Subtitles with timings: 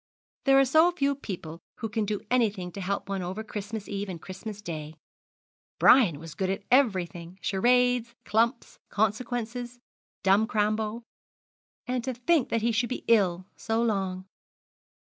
[0.45, 4.09] There are so few people who can do anything to help one over Christmas Eve
[4.09, 4.95] and Christmas Day.
[5.77, 9.77] Brian was good at everything charades, clumps, consequences,
[10.23, 11.03] dumb crambo.
[11.85, 14.25] And to think that he should be ill so long!